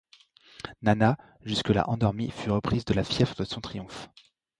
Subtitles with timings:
[0.81, 1.15] Nana,
[1.45, 4.09] jusque-là endormie, fut reprise de la fièvre de son triomphe.